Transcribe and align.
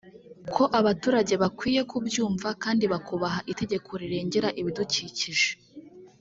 ko 0.53 0.63
abaturage 0.79 1.33
bakwiye 1.41 1.81
kubyumva 1.91 2.49
kandi 2.63 2.83
bakubaha 2.93 3.39
itegeko 3.51 3.89
rirengera 4.01 4.49
ibidukikije 4.61 5.49